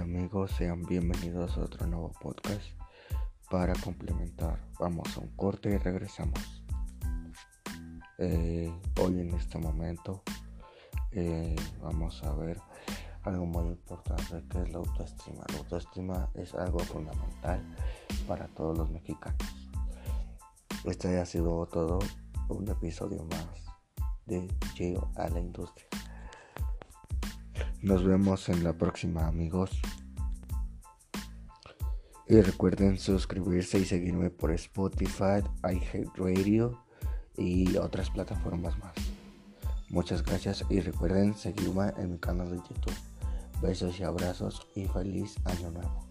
[0.00, 0.50] amigos?
[0.52, 2.64] Sean bienvenidos a otro nuevo podcast
[3.50, 4.58] para complementar.
[4.78, 6.62] Vamos a un corte y regresamos.
[8.18, 10.22] Eh, hoy en este momento
[11.12, 12.60] eh, vamos a ver
[13.22, 15.44] algo muy importante que es la autoestima.
[15.52, 17.62] La autoestima es algo fundamental
[18.26, 19.38] para todos los mexicanos.
[20.84, 21.98] Este ha sido todo
[22.48, 23.46] un episodio más
[24.26, 25.88] de Geo a la Industria.
[27.86, 29.70] Nos vemos en la próxima amigos.
[32.26, 36.82] Y recuerden suscribirse y seguirme por Spotify, iHeartRadio
[37.36, 38.92] y otras plataformas más.
[39.88, 42.98] Muchas gracias y recuerden seguirme en mi canal de YouTube.
[43.62, 46.08] Besos y abrazos y feliz año nuevo.